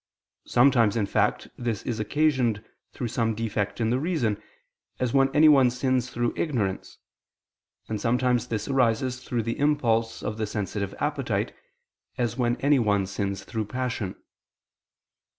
Sometimes, 0.47 0.95
in 0.97 1.05
fact, 1.05 1.49
this 1.59 1.83
is 1.83 1.99
occasioned 1.99 2.65
through 2.91 3.09
some 3.09 3.35
defect 3.35 3.79
in 3.79 3.91
the 3.91 3.99
reason, 3.99 4.41
as 4.99 5.13
when 5.13 5.29
anyone 5.31 5.69
sins 5.69 6.09
through 6.09 6.33
ignorance; 6.35 6.97
and 7.87 8.01
sometimes 8.01 8.47
this 8.47 8.67
arises 8.67 9.23
through 9.23 9.43
the 9.43 9.59
impulse 9.59 10.23
of 10.23 10.37
the 10.39 10.47
sensitive 10.47 10.95
appetite, 10.99 11.53
as 12.17 12.35
when 12.35 12.55
anyone 12.61 13.05
sins 13.05 13.43
through 13.43 13.65
passion. 13.65 14.15